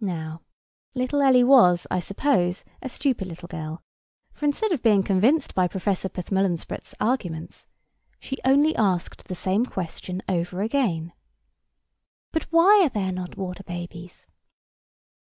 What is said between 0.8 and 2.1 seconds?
little Ellie was, I